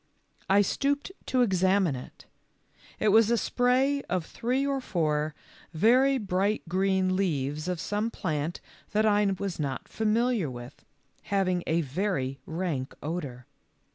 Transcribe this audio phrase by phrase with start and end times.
[0.49, 2.25] I stooped to examine it.
[2.99, 5.35] It was a spray of three or four
[5.75, 8.61] very bright green leaves of some plant
[8.93, 10.83] that I was not familiar with,
[11.25, 13.45] having a very rank odor.